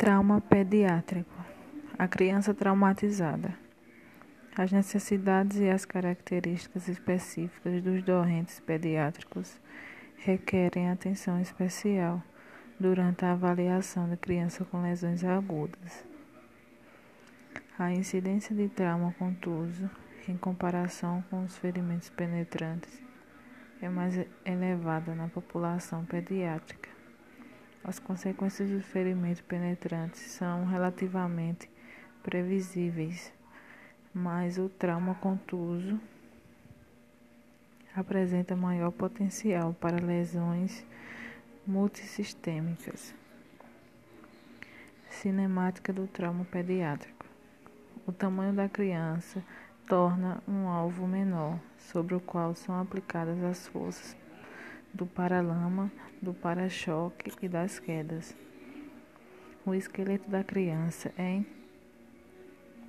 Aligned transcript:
Trauma 0.00 0.40
pediátrico. 0.40 1.44
A 1.98 2.08
criança 2.08 2.54
traumatizada. 2.54 3.54
As 4.56 4.72
necessidades 4.72 5.58
e 5.58 5.68
as 5.68 5.84
características 5.84 6.88
específicas 6.88 7.82
dos 7.82 8.02
doentes 8.02 8.60
pediátricos 8.60 9.60
requerem 10.16 10.88
atenção 10.88 11.38
especial 11.38 12.22
durante 12.78 13.26
a 13.26 13.32
avaliação 13.32 14.08
da 14.08 14.16
criança 14.16 14.64
com 14.64 14.80
lesões 14.80 15.22
agudas. 15.22 16.02
A 17.78 17.92
incidência 17.92 18.56
de 18.56 18.70
trauma 18.70 19.14
contuso, 19.18 19.90
em 20.26 20.34
comparação 20.34 21.22
com 21.28 21.44
os 21.44 21.58
ferimentos 21.58 22.08
penetrantes, 22.08 23.02
é 23.82 23.88
mais 23.90 24.14
elevada 24.46 25.14
na 25.14 25.28
população 25.28 26.06
pediátrica. 26.06 26.99
As 27.82 27.98
consequências 27.98 28.68
dos 28.68 28.84
ferimentos 28.84 29.40
penetrantes 29.40 30.20
são 30.20 30.66
relativamente 30.66 31.68
previsíveis, 32.22 33.32
mas 34.12 34.58
o 34.58 34.68
trauma 34.68 35.14
contuso 35.14 35.98
apresenta 37.96 38.54
maior 38.54 38.90
potencial 38.90 39.74
para 39.80 39.96
lesões 40.04 40.84
multissistêmicas. 41.66 43.14
Cinemática 45.08 45.92
do 45.92 46.06
trauma 46.06 46.44
pediátrico. 46.44 47.24
O 48.06 48.12
tamanho 48.12 48.52
da 48.52 48.68
criança 48.68 49.42
torna 49.86 50.42
um 50.46 50.68
alvo 50.68 51.06
menor, 51.06 51.58
sobre 51.78 52.14
o 52.14 52.20
qual 52.20 52.54
são 52.54 52.78
aplicadas 52.78 53.42
as 53.42 53.66
forças 53.66 54.14
do 54.92 55.06
paralama, 55.06 55.90
do 56.20 56.34
para-choque 56.34 57.32
e 57.42 57.48
das 57.48 57.78
quedas. 57.78 58.36
O 59.64 59.72
esqueleto 59.74 60.28
da 60.30 60.42
criança 60.42 61.12
é, 61.16 61.42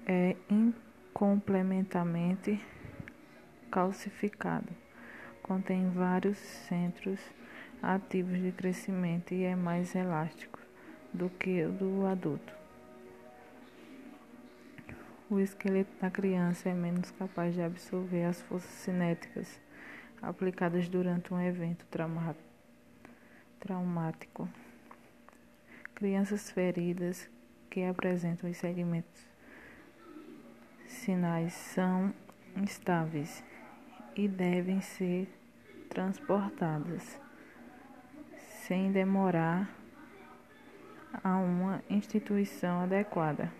é 0.05 0.35
incomplementamente 0.49 2.59
calcificado, 3.69 4.69
contém 5.41 5.89
vários 5.89 6.37
centros 6.37 7.19
ativos 7.81 8.41
de 8.41 8.51
crescimento 8.51 9.33
e 9.33 9.43
é 9.43 9.55
mais 9.55 9.95
elástico 9.95 10.59
do 11.13 11.29
que 11.29 11.63
o 11.63 11.71
do 11.71 12.05
adulto. 12.05 12.53
O 15.29 15.39
esqueleto 15.39 15.91
da 16.01 16.11
criança 16.11 16.67
é 16.69 16.73
menos 16.73 17.11
capaz 17.11 17.53
de 17.53 17.61
absorver 17.61 18.25
as 18.25 18.41
forças 18.41 18.71
cinéticas 18.71 19.61
aplicadas 20.21 20.87
durante 20.87 21.33
um 21.33 21.41
evento 21.41 21.85
traumático. 23.59 24.47
Crianças 25.95 26.51
feridas 26.51 27.29
que 27.69 27.83
apresentam 27.83 28.49
os 28.49 28.57
segmentos 28.57 29.25
sinais 30.87 31.53
são 31.53 32.13
instáveis 32.55 33.43
e 34.15 34.27
devem 34.27 34.81
ser 34.81 35.27
transportadas 35.89 37.19
sem 38.65 38.91
demorar 38.91 39.69
a 41.23 41.37
uma 41.37 41.83
instituição 41.89 42.81
adequada. 42.81 43.51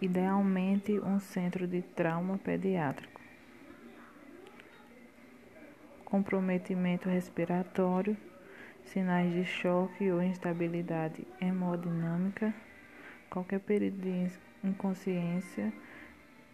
Idealmente, 0.00 1.00
um 1.00 1.18
centro 1.18 1.66
de 1.66 1.82
trauma 1.82 2.36
pediátrico. 2.38 3.23
Comprometimento 6.14 7.08
respiratório, 7.08 8.16
sinais 8.84 9.32
de 9.32 9.44
choque 9.44 10.12
ou 10.12 10.22
instabilidade 10.22 11.26
hemodinâmica, 11.40 12.54
qualquer 13.28 13.58
período 13.58 14.00
de 14.00 14.30
inconsciência 14.62 15.72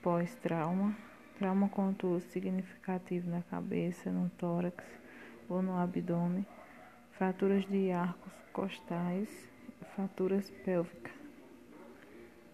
pós-trauma, 0.00 0.96
trauma 1.38 1.68
contuso 1.68 2.26
significativo 2.28 3.28
na 3.28 3.42
cabeça, 3.42 4.10
no 4.10 4.30
tórax 4.30 4.82
ou 5.46 5.60
no 5.60 5.76
abdômen, 5.76 6.46
fraturas 7.12 7.66
de 7.66 7.92
arcos 7.92 8.32
costais, 8.54 9.28
fraturas 9.94 10.48
pélvicas. 10.64 11.29